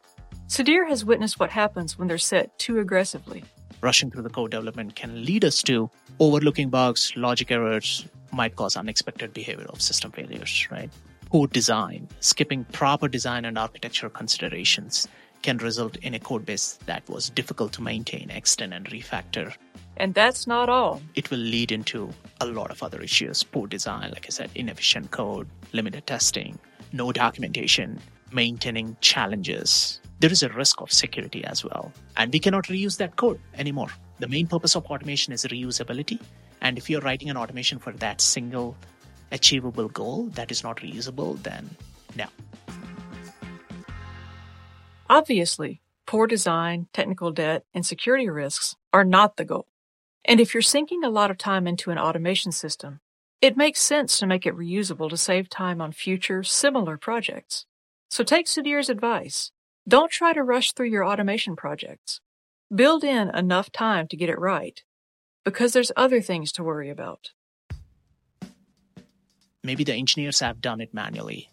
Sudheer 0.47 0.87
has 0.89 1.05
witnessed 1.05 1.39
what 1.39 1.51
happens 1.51 1.97
when 1.97 2.07
they're 2.07 2.17
set 2.17 2.57
too 2.57 2.79
aggressively. 2.79 3.43
Rushing 3.81 4.09
through 4.09 4.23
the 4.23 4.29
code 4.29 4.51
development 4.51 4.95
can 4.95 5.23
lead 5.23 5.45
us 5.45 5.61
to 5.63 5.89
overlooking 6.19 6.69
bugs, 6.69 7.13
logic 7.15 7.51
errors, 7.51 8.05
might 8.31 8.55
cause 8.55 8.75
unexpected 8.75 9.33
behavior 9.33 9.67
of 9.69 9.81
system 9.81 10.11
failures, 10.11 10.67
right? 10.71 10.89
Code 11.31 11.51
design, 11.53 12.07
skipping 12.21 12.63
proper 12.65 13.07
design 13.07 13.45
and 13.45 13.55
architecture 13.55 14.09
considerations 14.09 15.07
can 15.43 15.57
result 15.57 15.95
in 15.97 16.15
a 16.15 16.19
code 16.19 16.43
base 16.43 16.79
that 16.87 17.07
was 17.07 17.29
difficult 17.29 17.71
to 17.73 17.83
maintain, 17.83 18.31
extend, 18.31 18.73
and 18.73 18.87
refactor. 18.87 19.53
And 19.97 20.15
that's 20.15 20.47
not 20.47 20.69
all. 20.69 21.03
It 21.13 21.29
will 21.29 21.37
lead 21.37 21.71
into 21.71 22.09
a 22.41 22.47
lot 22.47 22.71
of 22.71 22.81
other 22.81 22.99
issues 23.03 23.43
poor 23.43 23.67
design, 23.67 24.09
like 24.09 24.25
I 24.25 24.29
said, 24.29 24.49
inefficient 24.55 25.11
code, 25.11 25.47
limited 25.71 26.07
testing, 26.07 26.57
no 26.93 27.11
documentation, 27.11 27.99
maintaining 28.31 28.97
challenges. 29.01 30.01
There 30.21 30.31
is 30.31 30.41
a 30.41 30.49
risk 30.49 30.81
of 30.81 30.91
security 30.91 31.45
as 31.45 31.63
well. 31.63 31.93
And 32.17 32.33
we 32.33 32.39
cannot 32.39 32.65
reuse 32.65 32.97
that 32.97 33.17
code 33.17 33.39
anymore. 33.53 33.89
The 34.17 34.27
main 34.27 34.47
purpose 34.47 34.75
of 34.75 34.87
automation 34.87 35.31
is 35.31 35.45
reusability. 35.45 36.19
And 36.61 36.79
if 36.79 36.89
you're 36.89 37.01
writing 37.01 37.29
an 37.29 37.37
automation 37.37 37.77
for 37.77 37.93
that 37.93 38.19
single 38.19 38.75
achievable 39.31 39.89
goal 39.89 40.27
that 40.35 40.51
is 40.51 40.63
not 40.63 40.77
reusable, 40.77 41.41
then 41.43 41.69
no. 42.15 42.25
Obviously, 45.09 45.81
poor 46.05 46.27
design, 46.27 46.87
technical 46.93 47.31
debt, 47.31 47.65
and 47.73 47.85
security 47.85 48.29
risks 48.29 48.75
are 48.93 49.05
not 49.05 49.37
the 49.37 49.45
goal. 49.45 49.67
And 50.25 50.39
if 50.39 50.53
you're 50.53 50.61
sinking 50.61 51.03
a 51.03 51.09
lot 51.09 51.31
of 51.31 51.37
time 51.37 51.65
into 51.67 51.91
an 51.91 51.97
automation 51.97 52.51
system, 52.51 52.99
it 53.41 53.55
makes 53.55 53.81
sense 53.81 54.19
to 54.19 54.27
make 54.27 54.45
it 54.45 54.55
reusable 54.55 55.09
to 55.09 55.17
save 55.17 55.49
time 55.49 55.81
on 55.81 55.91
future 55.91 56.43
similar 56.43 56.97
projects. 56.97 57.65
So 58.09 58.23
take 58.23 58.47
Sudheer's 58.47 58.89
advice. 58.89 59.51
Don't 59.87 60.11
try 60.11 60.33
to 60.33 60.43
rush 60.43 60.73
through 60.73 60.89
your 60.89 61.05
automation 61.05 61.55
projects. 61.55 62.21
Build 62.73 63.03
in 63.03 63.29
enough 63.29 63.71
time 63.71 64.07
to 64.09 64.17
get 64.17 64.29
it 64.29 64.37
right, 64.37 64.83
because 65.45 65.73
there's 65.73 65.91
other 65.95 66.21
things 66.21 66.51
to 66.51 66.63
worry 66.63 66.89
about. 66.89 67.31
Maybe 69.69 69.83
the 69.83 69.93
engineers 69.93 70.39
have 70.39 70.61
done 70.61 70.81
it 70.81 70.95
manually, 70.95 71.47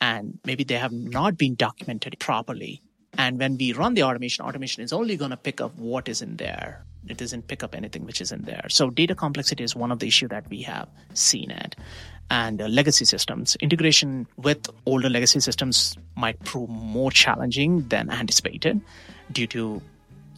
and 0.00 0.38
maybe 0.46 0.64
they 0.64 0.78
have 0.78 0.90
not 0.90 1.36
been 1.36 1.54
documented 1.54 2.18
properly. 2.18 2.80
And 3.18 3.38
when 3.38 3.58
we 3.58 3.74
run 3.74 3.92
the 3.92 4.04
automation, 4.04 4.42
automation 4.42 4.82
is 4.82 4.90
only 4.90 5.18
going 5.18 5.32
to 5.32 5.36
pick 5.36 5.60
up 5.60 5.76
what 5.76 6.08
is 6.08 6.22
in 6.22 6.36
there. 6.36 6.82
It 7.06 7.18
doesn't 7.18 7.46
pick 7.46 7.62
up 7.62 7.74
anything 7.74 8.06
which 8.06 8.22
is 8.22 8.32
in 8.32 8.40
there. 8.44 8.64
So 8.70 8.88
data 8.88 9.14
complexity 9.14 9.64
is 9.64 9.76
one 9.76 9.92
of 9.92 9.98
the 9.98 10.08
issue 10.08 10.28
that 10.28 10.48
we 10.48 10.62
have 10.62 10.88
seen 11.12 11.50
it. 11.50 11.76
And 12.30 12.62
uh, 12.62 12.68
legacy 12.68 13.04
systems 13.04 13.54
integration 13.56 14.26
with 14.38 14.70
older 14.86 15.10
legacy 15.10 15.40
systems 15.40 15.94
might 16.16 16.42
prove 16.44 16.70
more 16.70 17.10
challenging 17.10 17.86
than 17.88 18.08
anticipated 18.08 18.80
due 19.30 19.46
to 19.48 19.82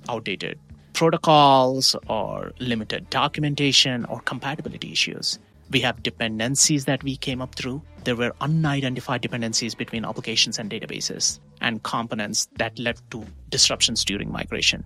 outdated 0.09 0.59
protocols 0.95 1.95
or 2.09 2.51
limited 2.59 3.09
documentation 3.11 4.05
or 4.07 4.19
compatibility 4.23 4.91
issues. 4.91 5.39
We 5.71 5.81
have 5.81 6.03
dependencies 6.03 6.85
that 6.87 7.03
we 7.05 7.17
came 7.17 7.41
up 7.41 7.55
through. 7.55 7.83
There 8.03 8.17
were 8.17 8.35
unidentified 8.41 9.21
dependencies 9.21 9.75
between 9.75 10.05
applications 10.05 10.59
and 10.59 10.69
databases 10.69 11.39
and 11.61 11.83
components 11.83 12.49
that 12.57 12.79
led 12.79 13.01
to 13.13 13.25
disruptions 13.51 14.05
during 14.05 14.33
migration. 14.33 14.85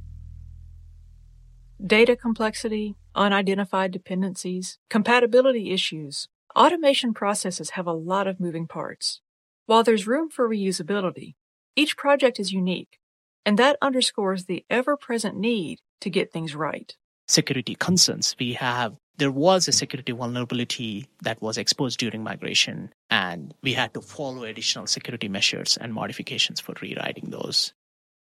Data 1.84 2.16
complexity, 2.16 2.96
unidentified 3.14 3.92
dependencies, 3.92 4.78
compatibility 4.90 5.70
issues. 5.72 6.28
Automation 6.54 7.14
processes 7.14 7.70
have 7.70 7.86
a 7.86 7.92
lot 7.92 8.26
of 8.26 8.38
moving 8.38 8.66
parts. 8.66 9.20
While 9.66 9.82
there's 9.82 10.06
room 10.06 10.28
for 10.28 10.48
reusability, 10.48 11.34
each 11.76 11.96
project 11.96 12.38
is 12.38 12.52
unique, 12.52 12.98
and 13.44 13.58
that 13.58 13.78
underscores 13.80 14.44
the 14.44 14.64
ever 14.68 14.96
present 14.96 15.36
need 15.36 15.80
to 16.00 16.10
get 16.10 16.30
things 16.30 16.54
right. 16.54 16.94
Security 17.26 17.74
concerns. 17.74 18.36
We 18.38 18.52
have 18.52 18.98
there 19.16 19.30
was 19.30 19.68
a 19.68 19.72
security 19.72 20.12
vulnerability 20.12 21.06
that 21.22 21.40
was 21.40 21.56
exposed 21.56 21.98
during 21.98 22.22
migration, 22.22 22.92
and 23.10 23.54
we 23.62 23.72
had 23.72 23.94
to 23.94 24.00
follow 24.00 24.44
additional 24.44 24.86
security 24.86 25.28
measures 25.28 25.76
and 25.76 25.94
modifications 25.94 26.60
for 26.60 26.74
rewriting 26.80 27.30
those. 27.30 27.72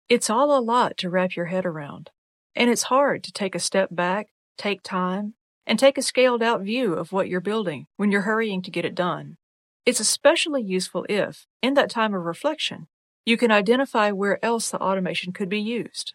It's 0.08 0.28
all 0.28 0.56
a 0.56 0.60
lot 0.60 0.98
to 0.98 1.08
wrap 1.08 1.36
your 1.36 1.46
head 1.46 1.64
around, 1.64 2.10
and 2.54 2.70
it's 2.70 2.84
hard 2.84 3.24
to 3.24 3.32
take 3.32 3.54
a 3.54 3.58
step 3.60 3.88
back, 3.90 4.28
take 4.58 4.82
time, 4.82 5.34
and 5.66 5.78
take 5.78 5.96
a 5.96 6.02
scaled 6.02 6.42
out 6.42 6.60
view 6.60 6.92
of 6.92 7.12
what 7.12 7.28
you're 7.28 7.40
building 7.40 7.86
when 7.96 8.10
you're 8.10 8.22
hurrying 8.22 8.60
to 8.62 8.70
get 8.70 8.84
it 8.84 8.94
done. 8.94 9.38
It's 9.86 10.00
especially 10.00 10.62
useful 10.62 11.06
if, 11.08 11.46
in 11.62 11.74
that 11.74 11.90
time 11.90 12.14
of 12.14 12.22
reflection, 12.22 12.86
you 13.24 13.36
can 13.38 13.50
identify 13.50 14.10
where 14.10 14.44
else 14.44 14.70
the 14.70 14.78
automation 14.78 15.32
could 15.32 15.48
be 15.48 15.60
used. 15.60 16.12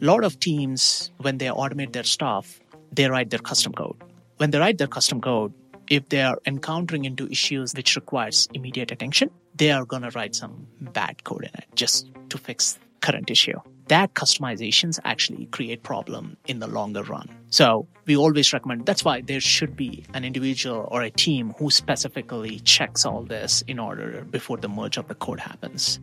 A 0.00 0.04
lot 0.04 0.24
of 0.24 0.40
teams, 0.40 1.10
when 1.18 1.36
they 1.36 1.46
automate 1.46 1.92
their 1.92 2.04
stuff, 2.04 2.59
they 2.92 3.08
write 3.08 3.30
their 3.30 3.40
custom 3.40 3.72
code. 3.72 3.96
When 4.36 4.50
they 4.50 4.58
write 4.58 4.78
their 4.78 4.86
custom 4.86 5.20
code, 5.20 5.52
if 5.88 6.08
they 6.08 6.22
are 6.22 6.38
encountering 6.46 7.04
into 7.04 7.28
issues 7.28 7.74
which 7.74 7.96
requires 7.96 8.48
immediate 8.54 8.92
attention, 8.92 9.30
they 9.56 9.70
are 9.70 9.84
going 9.84 10.02
to 10.02 10.10
write 10.10 10.34
some 10.34 10.66
bad 10.80 11.24
code 11.24 11.44
in 11.44 11.50
it 11.54 11.66
just 11.74 12.10
to 12.28 12.38
fix 12.38 12.78
current 13.00 13.30
issue 13.30 13.58
that 13.90 14.14
customizations 14.14 15.00
actually 15.04 15.46
create 15.46 15.82
problem 15.82 16.36
in 16.46 16.60
the 16.60 16.68
longer 16.68 17.02
run. 17.02 17.28
So 17.50 17.88
we 18.06 18.16
always 18.16 18.52
recommend 18.52 18.86
that's 18.86 19.04
why 19.04 19.20
there 19.20 19.40
should 19.40 19.74
be 19.74 20.04
an 20.14 20.24
individual 20.24 20.88
or 20.92 21.02
a 21.02 21.10
team 21.10 21.52
who 21.58 21.70
specifically 21.70 22.60
checks 22.60 23.04
all 23.04 23.24
this 23.24 23.62
in 23.66 23.80
order 23.80 24.24
before 24.30 24.58
the 24.58 24.68
merge 24.68 24.96
of 24.96 25.08
the 25.08 25.16
code 25.16 25.40
happens. 25.40 25.98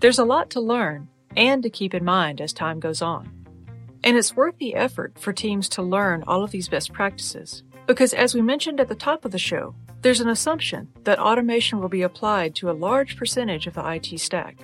There's 0.00 0.18
a 0.18 0.24
lot 0.24 0.48
to 0.50 0.60
learn 0.60 1.08
and 1.36 1.62
to 1.62 1.68
keep 1.68 1.92
in 1.92 2.06
mind 2.06 2.40
as 2.40 2.54
time 2.54 2.80
goes 2.80 3.02
on. 3.02 3.39
And 4.02 4.16
it's 4.16 4.34
worth 4.34 4.56
the 4.58 4.74
effort 4.74 5.18
for 5.18 5.32
teams 5.32 5.68
to 5.70 5.82
learn 5.82 6.24
all 6.26 6.42
of 6.42 6.50
these 6.50 6.68
best 6.68 6.92
practices. 6.92 7.62
Because 7.86 8.14
as 8.14 8.34
we 8.34 8.40
mentioned 8.40 8.80
at 8.80 8.88
the 8.88 8.94
top 8.94 9.24
of 9.24 9.32
the 9.32 9.38
show, 9.38 9.74
there's 10.02 10.20
an 10.20 10.28
assumption 10.28 10.88
that 11.04 11.18
automation 11.18 11.80
will 11.80 11.88
be 11.88 12.02
applied 12.02 12.54
to 12.56 12.70
a 12.70 12.72
large 12.72 13.16
percentage 13.16 13.66
of 13.66 13.74
the 13.74 13.86
IT 13.86 14.18
stack. 14.18 14.56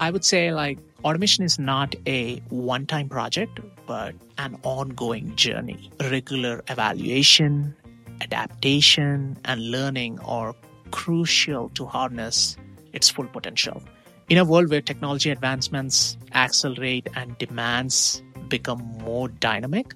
I 0.00 0.10
would 0.10 0.24
say 0.24 0.52
like 0.52 0.78
automation 1.04 1.44
is 1.44 1.58
not 1.58 1.94
a 2.06 2.38
one 2.48 2.86
time 2.86 3.08
project, 3.08 3.60
but 3.86 4.14
an 4.38 4.58
ongoing 4.64 5.36
journey. 5.36 5.90
Regular 6.00 6.62
evaluation, 6.68 7.76
adaptation, 8.20 9.36
and 9.44 9.70
learning 9.70 10.18
are 10.20 10.54
crucial 10.90 11.68
to 11.70 11.84
harness 11.84 12.56
its 12.92 13.08
full 13.08 13.26
potential. 13.26 13.82
In 14.28 14.38
a 14.38 14.44
world 14.44 14.70
where 14.70 14.80
technology 14.80 15.30
advancements 15.30 16.16
accelerate 16.34 17.08
and 17.14 17.36
demands 17.38 18.22
become 18.50 18.82
more 19.02 19.28
dynamic, 19.28 19.94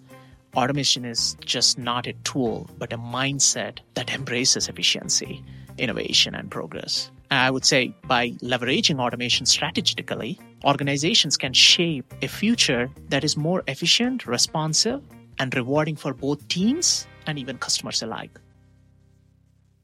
automation 0.57 1.05
is 1.05 1.37
just 1.45 1.79
not 1.79 2.07
a 2.07 2.15
tool, 2.25 2.71
but 2.79 2.93
a 2.93 2.99
mindset 2.99 3.81
that 3.95 4.15
embraces 4.15 4.69
efficiency, 4.69 5.45
innovation, 5.77 6.35
and 6.35 6.51
progress. 6.51 7.11
I 7.31 7.51
would 7.51 7.65
say 7.65 7.93
by 8.07 8.31
leveraging 8.43 9.01
automation 9.01 9.45
strategically, 9.45 10.39
organizations 10.65 11.37
can 11.37 11.53
shape 11.53 12.15
a 12.23 12.29
future 12.29 12.91
that 13.09 13.25
is 13.25 13.37
more 13.37 13.63
efficient, 13.67 14.27
responsive, 14.27 15.03
and 15.39 15.55
rewarding 15.55 15.97
for 15.97 16.15
both 16.15 16.47
teams 16.49 17.07
and 17.27 17.39
even 17.39 17.59
customers 17.59 18.03
alike. 18.03 18.39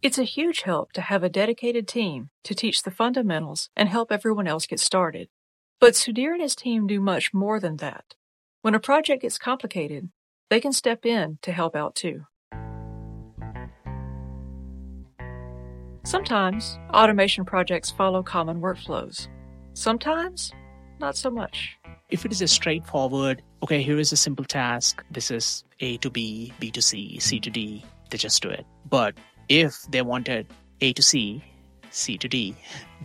It's 0.03 0.19
a 0.19 0.25
huge 0.25 0.63
help 0.63 0.93
to 0.93 1.03
have 1.03 1.23
a 1.23 1.29
dedicated 1.29 1.87
team 1.87 2.31
to 2.45 2.55
teach 2.55 2.83
the 2.83 2.91
fundamentals 2.91 3.69
and 3.77 3.89
help 3.89 4.11
everyone 4.11 4.47
else 4.47 4.67
get 4.67 4.81
started. 4.81 5.29
But 5.79 5.95
Sudheer 5.95 6.33
and 6.33 6.43
his 6.43 6.57
team 6.57 6.87
do 6.87 7.01
much 7.01 7.35
more 7.35 7.61
than 7.61 7.77
that. 7.79 8.15
When 8.63 8.75
a 8.75 8.81
project 8.81 9.23
gets 9.23 9.39
complicated, 9.39 10.11
they 10.51 10.61
can 10.61 10.75
step 10.75 11.07
in 11.07 11.39
to 11.41 11.51
help 11.51 11.75
out 11.75 11.95
too. 11.95 12.27
Sometimes 16.05 16.79
automation 16.93 17.47
projects 17.47 17.91
follow 17.91 18.23
common 18.23 18.61
workflows. 18.61 19.29
Sometimes, 19.73 20.53
not 20.99 21.17
so 21.17 21.31
much. 21.31 21.79
If 22.11 22.27
it 22.27 22.33
is 22.33 22.43
a 22.43 22.49
straightforward, 22.49 23.41
okay, 23.63 23.83
here 23.83 23.99
is 23.99 24.13
a 24.13 24.17
simple 24.17 24.45
task, 24.45 25.03
this 25.11 25.31
is 25.31 25.65
A 25.81 25.97
to 25.99 26.11
B, 26.11 26.53
B 26.61 26.71
to 26.73 26.83
C, 26.83 27.19
C 27.19 27.41
to 27.41 27.49
D, 27.49 27.83
they 28.11 28.19
just 28.19 28.43
do 28.43 28.51
it. 28.51 28.67
But 28.85 29.15
if 29.49 29.81
they 29.91 30.03
wanted 30.03 30.49
A 30.83 30.93
to 30.93 31.03
C, 31.03 31.43
C 31.91 32.17
to 32.19 32.29
D, 32.29 32.55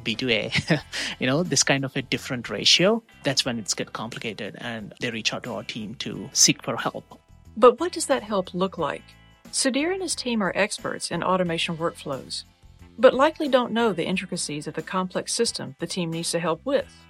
B 0.04 0.16
to 0.16 0.30
A, 0.30 0.52
you 1.20 1.28
know, 1.28 1.44
this 1.44 1.64
kind 1.64 1.86
of 1.86 1.96
a 1.96 2.02
different 2.02 2.50
ratio, 2.50 3.04
that's 3.24 3.46
when 3.46 3.60
it's 3.60 3.74
get 3.74 3.94
complicated 3.94 4.56
and 4.60 4.94
they 5.00 5.12
reach 5.12 5.34
out 5.34 5.44
to 5.44 5.54
our 5.54 5.64
team 5.64 5.96
to 5.96 6.30
seek 6.34 6.64
for 6.64 6.78
help. 6.78 7.20
But 7.58 7.80
what 7.80 7.92
does 7.92 8.08
that 8.08 8.24
help 8.24 8.54
look 8.54 8.78
like? 8.78 9.04
Sudheer 9.52 9.94
and 9.94 10.02
his 10.02 10.16
team 10.16 10.42
are 10.42 10.52
experts 10.56 11.12
in 11.12 11.24
automation 11.24 11.78
workflows 11.78 12.44
but 12.98 13.14
likely 13.14 13.48
don't 13.48 13.72
know 13.72 13.94
the 13.94 14.06
intricacies 14.06 14.68
of 14.68 14.74
the 14.74 14.82
complex 14.82 15.34
system 15.34 15.76
the 15.80 15.88
team 15.88 16.12
needs 16.12 16.32
to 16.32 16.40
help 16.40 16.62
with. 16.66 17.06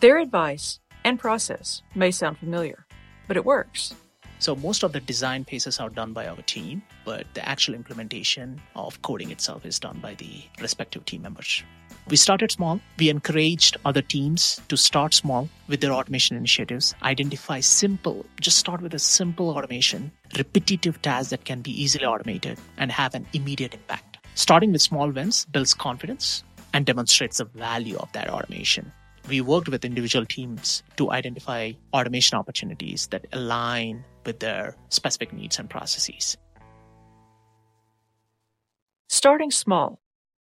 Their 0.00 0.18
advice 0.18 0.80
and 1.04 1.18
process 1.18 1.82
may 1.94 2.10
sound 2.10 2.38
familiar, 2.38 2.86
but 3.26 3.36
it 3.36 3.44
works. 3.44 3.94
So, 4.40 4.56
most 4.56 4.82
of 4.82 4.92
the 4.92 5.00
design 5.00 5.44
phases 5.44 5.78
are 5.78 5.90
done 5.90 6.14
by 6.14 6.26
our 6.26 6.40
team, 6.42 6.82
but 7.04 7.26
the 7.34 7.46
actual 7.46 7.74
implementation 7.74 8.58
of 8.74 9.00
coding 9.02 9.30
itself 9.30 9.66
is 9.66 9.78
done 9.78 9.98
by 10.00 10.14
the 10.14 10.42
respective 10.62 11.04
team 11.04 11.20
members. 11.20 11.62
We 12.08 12.16
started 12.16 12.50
small. 12.50 12.80
We 12.98 13.10
encouraged 13.10 13.76
other 13.84 14.00
teams 14.00 14.58
to 14.68 14.78
start 14.78 15.12
small 15.12 15.50
with 15.68 15.82
their 15.82 15.92
automation 15.92 16.38
initiatives. 16.38 16.94
Identify 17.02 17.60
simple, 17.60 18.24
just 18.40 18.56
start 18.56 18.80
with 18.80 18.94
a 18.94 18.98
simple 18.98 19.50
automation, 19.50 20.10
repetitive 20.38 21.02
tasks 21.02 21.28
that 21.28 21.44
can 21.44 21.60
be 21.60 21.70
easily 21.70 22.06
automated 22.06 22.58
and 22.78 22.90
have 22.90 23.14
an 23.14 23.26
immediate 23.34 23.74
impact. 23.74 24.16
Starting 24.36 24.72
with 24.72 24.80
small 24.80 25.10
wins 25.10 25.44
builds 25.44 25.74
confidence 25.74 26.44
and 26.72 26.86
demonstrates 26.86 27.38
the 27.38 27.44
value 27.44 27.98
of 27.98 28.10
that 28.12 28.30
automation. 28.30 28.90
We 29.30 29.40
worked 29.40 29.68
with 29.68 29.84
individual 29.84 30.26
teams 30.26 30.82
to 30.96 31.12
identify 31.12 31.72
automation 31.94 32.36
opportunities 32.36 33.06
that 33.12 33.28
align 33.32 34.04
with 34.26 34.40
their 34.40 34.74
specific 34.88 35.32
needs 35.32 35.60
and 35.60 35.70
processes. 35.70 36.36
Starting 39.08 39.52
small, 39.52 40.00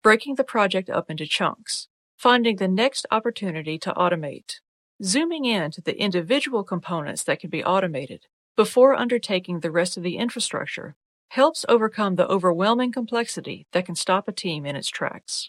breaking 0.02 0.36
the 0.36 0.44
project 0.44 0.88
up 0.88 1.10
into 1.10 1.26
chunks, 1.26 1.88
finding 2.16 2.56
the 2.56 2.68
next 2.68 3.04
opportunity 3.10 3.78
to 3.78 3.92
automate, 3.92 4.60
zooming 5.04 5.44
in 5.44 5.70
to 5.72 5.82
the 5.82 6.00
individual 6.00 6.64
components 6.64 7.22
that 7.24 7.38
can 7.38 7.50
be 7.50 7.62
automated 7.62 8.28
before 8.56 8.94
undertaking 8.94 9.60
the 9.60 9.70
rest 9.70 9.98
of 9.98 10.02
the 10.02 10.16
infrastructure 10.16 10.96
helps 11.28 11.66
overcome 11.68 12.16
the 12.16 12.28
overwhelming 12.28 12.92
complexity 12.92 13.66
that 13.72 13.84
can 13.84 13.94
stop 13.94 14.26
a 14.26 14.32
team 14.32 14.64
in 14.64 14.74
its 14.74 14.88
tracks. 14.88 15.46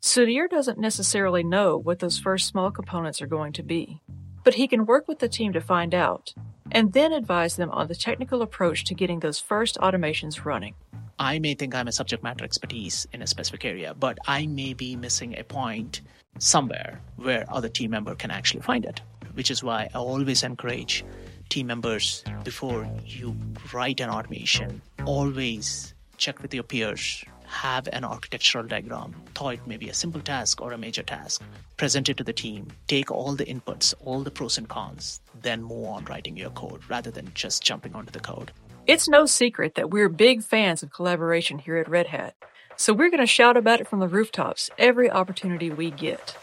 Sudheer 0.00 0.48
doesn't 0.48 0.78
necessarily 0.78 1.44
know 1.44 1.76
what 1.76 1.98
those 1.98 2.18
first 2.18 2.46
small 2.46 2.70
components 2.70 3.20
are 3.20 3.26
going 3.26 3.52
to 3.52 3.62
be, 3.62 4.00
but 4.44 4.54
he 4.54 4.66
can 4.66 4.86
work 4.86 5.06
with 5.06 5.18
the 5.18 5.28
team 5.28 5.52
to 5.52 5.60
find 5.60 5.94
out 5.94 6.32
and 6.72 6.94
then 6.94 7.12
advise 7.12 7.56
them 7.56 7.70
on 7.70 7.86
the 7.86 7.94
technical 7.94 8.40
approach 8.40 8.84
to 8.84 8.94
getting 8.94 9.20
those 9.20 9.38
first 9.38 9.76
automations 9.78 10.44
running. 10.44 10.74
I 11.18 11.38
may 11.38 11.52
think 11.52 11.74
I'm 11.74 11.86
a 11.86 11.92
subject 11.92 12.22
matter 12.22 12.44
expertise 12.44 13.06
in 13.12 13.20
a 13.20 13.26
specific 13.26 13.66
area, 13.66 13.92
but 13.92 14.18
I 14.26 14.46
may 14.46 14.72
be 14.72 14.96
missing 14.96 15.36
a 15.36 15.44
point 15.44 16.00
somewhere 16.38 17.02
where 17.16 17.44
other 17.50 17.68
team 17.68 17.90
member 17.90 18.14
can 18.14 18.30
actually 18.30 18.62
find 18.62 18.86
it, 18.86 19.02
which 19.34 19.50
is 19.50 19.62
why 19.62 19.90
I 19.92 19.98
always 19.98 20.42
encourage 20.42 21.04
team 21.50 21.66
members 21.66 22.24
before 22.42 22.88
you 23.04 23.36
write 23.74 24.00
an 24.00 24.08
automation. 24.08 24.80
Always 25.04 25.92
check 26.16 26.40
with 26.40 26.54
your 26.54 26.62
peers. 26.62 27.22
Have 27.50 27.88
an 27.92 28.04
architectural 28.04 28.66
diagram. 28.66 29.14
Though 29.38 29.48
it 29.50 29.66
may 29.66 29.76
be 29.76 29.90
a 29.90 29.94
simple 29.94 30.20
task 30.20 30.62
or 30.62 30.72
a 30.72 30.78
major 30.78 31.02
task. 31.02 31.42
Present 31.76 32.08
it 32.08 32.16
to 32.16 32.24
the 32.24 32.32
team. 32.32 32.68
Take 32.86 33.10
all 33.10 33.34
the 33.34 33.44
inputs, 33.44 33.92
all 34.04 34.22
the 34.22 34.30
pros 34.30 34.56
and 34.56 34.68
cons, 34.68 35.20
then 35.42 35.62
move 35.62 35.86
on 35.88 36.04
writing 36.04 36.36
your 36.36 36.50
code 36.50 36.80
rather 36.88 37.10
than 37.10 37.30
just 37.34 37.62
jumping 37.62 37.94
onto 37.94 38.12
the 38.12 38.20
code. 38.20 38.52
It's 38.86 39.08
no 39.08 39.26
secret 39.26 39.74
that 39.74 39.90
we're 39.90 40.08
big 40.08 40.42
fans 40.42 40.82
of 40.82 40.92
collaboration 40.92 41.58
here 41.58 41.76
at 41.76 41.88
Red 41.88 42.06
Hat, 42.06 42.34
so 42.76 42.92
we're 42.94 43.10
going 43.10 43.20
to 43.20 43.26
shout 43.26 43.56
about 43.56 43.80
it 43.80 43.88
from 43.88 44.00
the 44.00 44.08
rooftops 44.08 44.70
every 44.78 45.10
opportunity 45.10 45.70
we 45.70 45.90
get. 45.90 46.36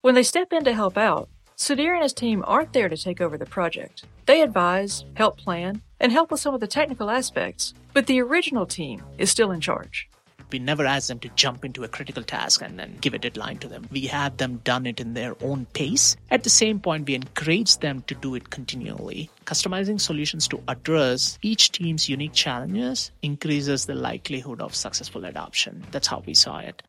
When 0.00 0.14
they 0.14 0.22
step 0.22 0.52
in 0.52 0.64
to 0.64 0.72
help 0.72 0.96
out, 0.96 1.28
Sudheer 1.58 1.92
and 1.92 2.04
his 2.04 2.12
team 2.12 2.44
aren't 2.46 2.72
there 2.72 2.88
to 2.88 2.96
take 2.96 3.20
over 3.20 3.36
the 3.36 3.44
project. 3.44 4.04
They 4.26 4.42
advise, 4.42 5.04
help 5.14 5.38
plan, 5.38 5.82
and 5.98 6.12
help 6.12 6.30
with 6.30 6.38
some 6.38 6.54
of 6.54 6.60
the 6.60 6.68
technical 6.68 7.10
aspects, 7.10 7.74
but 7.92 8.06
the 8.06 8.22
original 8.22 8.64
team 8.64 9.02
is 9.18 9.28
still 9.28 9.50
in 9.50 9.60
charge. 9.60 10.08
We 10.52 10.60
never 10.60 10.86
ask 10.86 11.08
them 11.08 11.18
to 11.18 11.28
jump 11.30 11.64
into 11.64 11.82
a 11.82 11.88
critical 11.88 12.22
task 12.22 12.62
and 12.62 12.78
then 12.78 12.96
give 13.00 13.12
a 13.12 13.18
deadline 13.18 13.58
to 13.58 13.68
them. 13.68 13.88
We 13.90 14.06
have 14.06 14.36
them 14.36 14.58
done 14.62 14.86
it 14.86 15.00
in 15.00 15.14
their 15.14 15.34
own 15.42 15.66
pace. 15.74 16.16
At 16.30 16.44
the 16.44 16.48
same 16.48 16.78
point, 16.78 17.08
we 17.08 17.16
encourage 17.16 17.78
them 17.78 18.02
to 18.02 18.14
do 18.14 18.36
it 18.36 18.50
continually. 18.50 19.28
Customizing 19.44 20.00
solutions 20.00 20.46
to 20.48 20.62
address 20.68 21.40
each 21.42 21.72
team's 21.72 22.08
unique 22.08 22.34
challenges 22.34 23.10
increases 23.20 23.84
the 23.84 23.96
likelihood 23.96 24.60
of 24.60 24.76
successful 24.76 25.24
adoption. 25.24 25.84
That's 25.90 26.06
how 26.06 26.22
we 26.24 26.34
saw 26.34 26.60
it. 26.60 26.84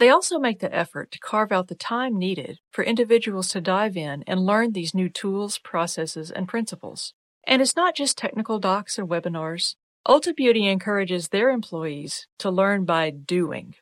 They 0.00 0.08
also 0.08 0.38
make 0.38 0.60
the 0.60 0.74
effort 0.74 1.10
to 1.10 1.18
carve 1.18 1.52
out 1.52 1.68
the 1.68 1.74
time 1.74 2.18
needed 2.18 2.58
for 2.70 2.82
individuals 2.82 3.48
to 3.50 3.60
dive 3.60 3.98
in 3.98 4.24
and 4.26 4.46
learn 4.46 4.72
these 4.72 4.94
new 4.94 5.10
tools, 5.10 5.58
processes, 5.58 6.30
and 6.30 6.48
principles. 6.48 7.12
And 7.46 7.60
it's 7.60 7.76
not 7.76 7.94
just 7.94 8.16
technical 8.16 8.58
docs 8.58 8.98
and 8.98 9.10
webinars. 9.10 9.74
Ulta 10.08 10.34
Beauty 10.34 10.66
encourages 10.66 11.28
their 11.28 11.50
employees 11.50 12.26
to 12.38 12.50
learn 12.50 12.86
by 12.86 13.10
doing. 13.10 13.74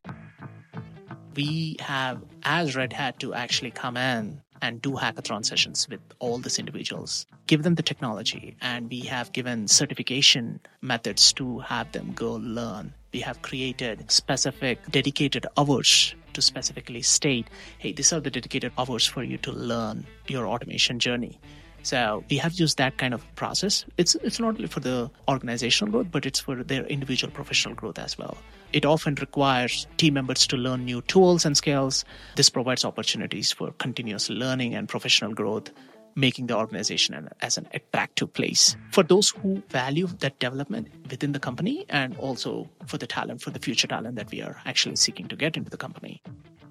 we 1.37 1.77
have, 1.79 2.21
as 2.43 2.75
Red 2.75 2.93
Hat, 2.93 3.21
to 3.21 3.33
actually 3.33 3.71
come 3.71 3.97
in 3.97 4.43
and 4.61 4.83
do 4.83 4.95
hackathon 4.95 5.45
sessions 5.45 5.89
with 5.89 6.01
all 6.19 6.39
these 6.39 6.59
individuals, 6.59 7.27
give 7.47 7.63
them 7.63 7.77
the 7.77 7.83
technology, 7.85 8.57
and 8.61 8.91
we 8.91 9.03
have 9.03 9.31
given 9.31 9.69
certification 9.69 10.59
methods 10.83 11.33
to 11.35 11.61
have 11.61 11.93
them 11.93 12.11
go 12.13 12.33
learn. 12.43 12.93
We 13.13 13.21
have 13.21 13.41
created 13.43 14.11
specific 14.11 14.79
dedicated 14.91 15.47
hours 15.57 16.15
to 16.35 16.43
specifically 16.43 17.03
state, 17.03 17.49
hey, 17.79 17.93
these 17.93 18.13
are 18.13 18.21
the 18.21 18.31
dedicated 18.31 18.73
hours 18.79 19.07
for 19.07 19.23
you 19.23 19.39
to 19.39 19.53
learn 19.53 20.07
your 20.29 20.47
automation 20.47 20.99
journey. 20.99 21.41
So 21.83 22.23
we 22.29 22.37
have 22.37 22.53
used 22.55 22.77
that 22.79 22.99
kind 22.99 23.15
of 23.15 23.25
process. 23.35 23.87
It's 23.97 24.15
it's 24.17 24.39
not 24.39 24.57
only 24.57 24.67
for 24.67 24.81
the 24.81 25.11
organizational 25.27 25.93
growth, 25.93 26.09
but 26.11 26.27
it's 26.27 26.41
for 26.41 26.63
their 26.63 26.85
individual 26.85 27.33
professional 27.33 27.75
growth 27.75 27.99
as 27.99 28.19
well. 28.19 28.37
It 28.73 28.85
often 28.85 29.15
requires 29.15 29.87
team 29.97 30.15
members 30.15 30.47
to 30.49 30.57
learn 30.57 30.85
new 30.85 31.01
tools 31.03 31.47
and 31.47 31.57
skills. 31.57 32.05
This 32.37 32.51
provides 32.51 32.85
opportunities 32.85 33.53
for 33.53 33.73
continuous 33.79 34.29
learning 34.29 34.75
and 34.75 34.89
professional 34.89 35.33
growth, 35.33 35.71
making 36.19 36.49
the 36.49 36.57
organization 36.57 37.29
as 37.43 37.57
an 37.57 37.69
attractive 37.73 38.33
place 38.33 38.77
for 38.91 39.05
those 39.05 39.31
who 39.31 39.63
value 39.71 40.09
that 40.19 40.37
development 40.41 40.89
within 41.11 41.31
the 41.31 41.39
company 41.39 41.87
and 41.89 42.17
also 42.19 42.69
for 42.87 42.99
the 42.99 43.07
talent, 43.07 43.41
for 43.41 43.51
the 43.51 43.61
future 43.61 43.87
talent 43.87 44.17
that 44.17 44.31
we 44.33 44.43
are 44.43 44.61
actually 44.67 44.97
seeking 44.97 45.29
to 45.29 45.37
get 45.37 45.57
into 45.57 45.71
the 45.71 45.77
company. 45.77 46.21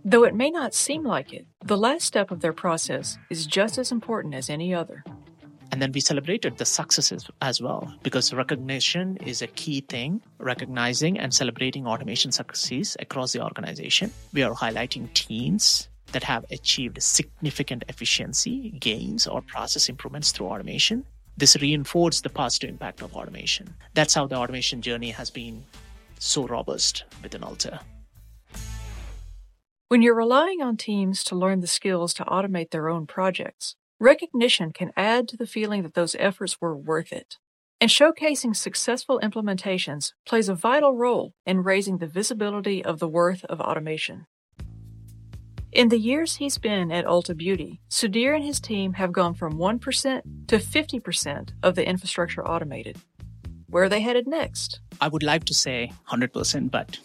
Though 0.03 0.25
it 0.25 0.35
may 0.35 0.51
not 0.51 0.73
seem 0.73 1.03
like 1.03 1.33
it, 1.33 1.47
the 1.63 1.77
last 1.77 2.05
step 2.05 2.29
of 2.29 2.41
their 2.41 2.53
process 2.53 3.17
is 3.29 3.47
just 3.47 3.77
as 3.77 3.91
important 3.91 4.33
as 4.35 4.49
any 4.49 4.73
other. 4.73 5.03
And 5.71 5.81
then 5.81 5.91
we 5.91 6.01
celebrated 6.01 6.57
the 6.57 6.65
successes 6.65 7.29
as 7.41 7.61
well 7.61 7.93
because 8.03 8.33
recognition 8.33 9.17
is 9.17 9.41
a 9.41 9.47
key 9.47 9.81
thing. 9.81 10.21
Recognizing 10.39 11.19
and 11.19 11.33
celebrating 11.33 11.85
automation 11.85 12.31
successes 12.31 12.95
across 12.99 13.33
the 13.33 13.43
organization. 13.43 14.11
We 14.33 14.43
are 14.43 14.53
highlighting 14.53 15.13
teams 15.13 15.89
that 16.11 16.23
have 16.23 16.45
achieved 16.51 17.01
significant 17.01 17.83
efficiency 17.89 18.71
gains 18.79 19.27
or 19.27 19.41
process 19.41 19.89
improvements 19.89 20.31
through 20.31 20.47
automation. 20.47 21.05
This 21.37 21.55
reinforces 21.61 22.21
the 22.21 22.29
positive 22.29 22.69
impact 22.69 23.01
of 23.01 23.15
automation. 23.15 23.73
That's 23.93 24.13
how 24.13 24.25
the 24.27 24.35
automation 24.35 24.81
journey 24.81 25.11
has 25.11 25.29
been 25.29 25.63
so 26.19 26.47
robust 26.47 27.03
within 27.21 27.41
Ulta. 27.41 27.79
When 29.89 30.01
you're 30.01 30.15
relying 30.15 30.61
on 30.61 30.75
teams 30.75 31.23
to 31.25 31.35
learn 31.35 31.61
the 31.61 31.67
skills 31.67 32.13
to 32.15 32.25
automate 32.25 32.71
their 32.71 32.89
own 32.89 33.07
projects, 33.07 33.75
recognition 33.99 34.73
can 34.73 34.91
add 34.97 35.27
to 35.29 35.37
the 35.37 35.47
feeling 35.47 35.83
that 35.83 35.93
those 35.93 36.15
efforts 36.19 36.57
were 36.59 36.75
worth 36.75 37.13
it. 37.13 37.37
And 37.79 37.91
showcasing 37.91 38.55
successful 38.55 39.19
implementations 39.23 40.13
plays 40.25 40.49
a 40.49 40.55
vital 40.55 40.95
role 40.95 41.33
in 41.45 41.63
raising 41.63 41.99
the 41.99 42.07
visibility 42.07 42.83
of 42.83 42.99
the 42.99 43.07
worth 43.07 43.45
of 43.45 43.61
automation. 43.61 44.25
In 45.73 45.89
the 45.89 45.99
years 45.99 46.37
he's 46.37 46.57
been 46.57 46.91
at 46.91 47.05
Ulta 47.05 47.35
Beauty, 47.35 47.81
Sudheer 47.89 48.33
and 48.33 48.43
his 48.43 48.59
team 48.61 48.93
have 48.93 49.11
gone 49.11 49.33
from 49.33 49.57
1% 49.57 50.21
to 50.47 50.57
50% 50.57 51.49
of 51.61 51.75
the 51.75 51.87
infrastructure 51.87 52.47
automated. 52.47 52.97
Where 53.69 53.83
are 53.83 53.89
they 53.89 53.99
headed 53.99 54.27
next? 54.27 54.79
I 55.01 55.09
would 55.09 55.23
like 55.23 55.43
to 55.43 55.53
say 55.53 55.91
100%, 56.09 56.71
but 56.71 56.97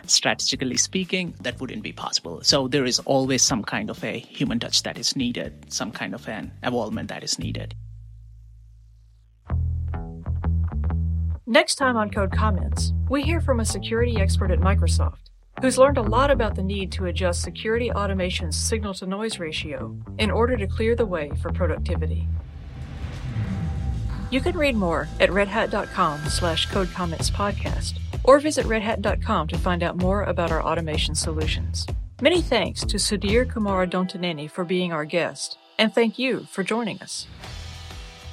strategically 0.06 0.78
speaking, 0.78 1.34
that 1.42 1.60
wouldn't 1.60 1.82
be 1.82 1.92
possible. 1.92 2.40
So 2.42 2.68
there 2.68 2.86
is 2.86 3.00
always 3.00 3.42
some 3.42 3.62
kind 3.62 3.90
of 3.90 4.02
a 4.02 4.18
human 4.18 4.58
touch 4.60 4.82
that 4.84 4.96
is 4.96 5.14
needed, 5.14 5.70
some 5.70 5.92
kind 5.92 6.14
of 6.14 6.26
an 6.26 6.52
involvement 6.62 7.10
that 7.10 7.22
is 7.22 7.38
needed. 7.38 7.74
Next 11.46 11.74
time 11.74 11.98
on 11.98 12.10
Code 12.10 12.32
Comments, 12.32 12.94
we 13.10 13.22
hear 13.22 13.42
from 13.42 13.60
a 13.60 13.64
security 13.66 14.16
expert 14.16 14.50
at 14.50 14.60
Microsoft 14.60 15.23
who's 15.64 15.78
learned 15.78 15.96
a 15.96 16.02
lot 16.02 16.30
about 16.30 16.54
the 16.54 16.62
need 16.62 16.92
to 16.92 17.06
adjust 17.06 17.40
security 17.40 17.90
automation's 17.90 18.54
signal 18.54 18.92
to 18.92 19.06
noise 19.06 19.38
ratio 19.38 19.96
in 20.18 20.30
order 20.30 20.58
to 20.58 20.66
clear 20.66 20.94
the 20.94 21.06
way 21.06 21.32
for 21.40 21.50
productivity. 21.50 22.28
You 24.30 24.42
can 24.42 24.58
read 24.58 24.76
more 24.76 25.08
at 25.20 25.30
redhat.com 25.30 26.28
slash 26.28 26.68
codecommentspodcast 26.68 27.98
or 28.24 28.40
visit 28.40 28.66
redhat.com 28.66 29.48
to 29.48 29.56
find 29.56 29.82
out 29.82 29.96
more 29.96 30.24
about 30.24 30.52
our 30.52 30.62
automation 30.62 31.14
solutions. 31.14 31.86
Many 32.20 32.42
thanks 32.42 32.82
to 32.82 32.98
Sudheer 32.98 33.48
Kumar 33.48 33.86
Donthineni 33.86 34.50
for 34.50 34.64
being 34.64 34.92
our 34.92 35.06
guest, 35.06 35.56
and 35.78 35.94
thank 35.94 36.18
you 36.18 36.46
for 36.50 36.62
joining 36.62 37.00
us. 37.00 37.26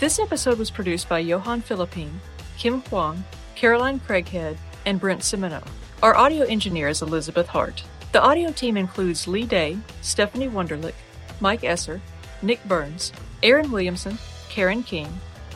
This 0.02 0.20
episode 0.20 0.60
was 0.60 0.70
produced 0.70 1.08
by 1.08 1.20
Johan 1.20 1.62
Philippine, 1.62 2.20
Kim 2.58 2.82
Huang, 2.82 3.24
Caroline 3.56 4.02
Craighead, 4.02 4.58
and 4.86 5.00
Brent 5.00 5.22
Simoneaux. 5.22 5.64
Our 6.04 6.18
audio 6.18 6.46
engineer 6.46 6.88
is 6.88 7.04
Elizabeth 7.04 7.46
Hart. 7.46 7.84
The 8.12 8.24
audio 8.24 8.52
team 8.52 8.76
includes 8.76 9.28
Lee 9.28 9.46
Day, 9.46 9.78
Stephanie 10.02 10.50
Wonderlick, 10.50 10.96
Mike 11.40 11.64
Esser, 11.64 12.02
Nick 12.42 12.64
Burns, 12.68 13.14
Aaron 13.44 13.70
Williamson, 13.70 14.18
Karen 14.50 14.82
King, 14.82 15.08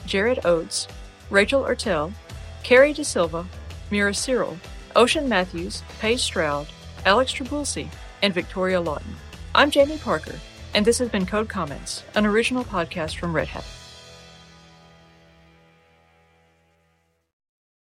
Jared 0.06 0.46
Oates, 0.46 0.88
Rachel 1.32 1.64
Ertel, 1.64 2.14
Carrie 2.62 2.94
De 2.94 3.04
Silva, 3.04 3.48
Mira 3.90 4.14
Cyril, 4.14 4.60
Ocean 4.96 5.28
Matthews, 5.28 5.82
Paige 6.00 6.22
Stroud, 6.22 6.68
Alex 7.08 7.34
Traboulsi, 7.34 7.90
and 8.22 8.32
Victoria 8.32 8.80
Lawton. 8.80 9.16
I'm 9.56 9.72
Jamie 9.72 9.98
Parker, 9.98 10.36
and 10.76 10.86
this 10.86 11.00
has 11.00 11.10
been 11.10 11.26
Code 11.26 11.50
Comments, 11.50 12.04
an 12.14 12.28
original 12.28 12.64
podcast 12.64 13.18
from 13.18 13.36
Red 13.36 13.48
Hat. 13.48 13.66